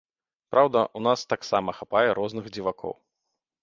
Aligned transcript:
Праўда, 0.53 0.79
у 0.99 1.03
нас 1.09 1.25
таксама 1.35 1.77
хапае 1.83 2.09
розных 2.23 2.53
дзівакоў. 2.53 3.01